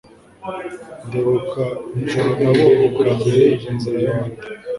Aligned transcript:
ndibuka 1.05 1.63
ijoro 2.01 2.31
nabonye 2.41 2.85
bwa 2.93 3.11
mbere 3.19 3.45
inzira 3.69 3.97
y'amata 4.05 4.45